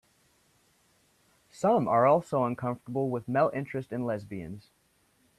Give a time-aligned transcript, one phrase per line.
[1.51, 4.71] Some are also uncomfortable with male interest in lesbians.